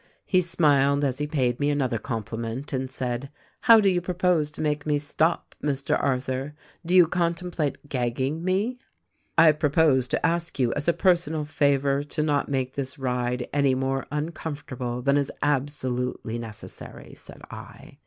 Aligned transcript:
"He 0.25 0.41
smiled 0.41 1.03
as 1.03 1.19
he 1.19 1.27
paid 1.27 1.59
me 1.59 1.69
another 1.69 1.99
compliment 1.99 2.73
and 2.73 2.89
said, 2.89 3.29
'How 3.59 3.79
do 3.79 3.87
you 3.87 4.01
propose 4.01 4.49
to 4.49 4.59
make 4.61 4.83
me 4.83 4.97
stop, 4.97 5.53
Mr. 5.63 5.95
Arthur. 6.01 6.55
Do 6.83 6.95
you 6.95 7.05
contemplate 7.05 7.87
gagging 7.87 8.43
me 8.43 8.79
?'"'I 9.37 9.51
propose 9.51 10.07
to 10.07 10.25
ask 10.25 10.57
you 10.57 10.73
as 10.73 10.87
a 10.87 10.93
personal 10.93 11.45
favor 11.45 12.01
to 12.03 12.23
not 12.23 12.49
make 12.49 12.73
this 12.73 12.97
ride 12.97 13.47
any 13.53 13.75
more 13.75 14.07
uncomfortable 14.11 15.03
than 15.03 15.17
is 15.17 15.31
absolutely 15.43 16.39
neces 16.39 16.71
sary,' 16.71 17.13
said 17.13 17.43
I. 17.51 17.99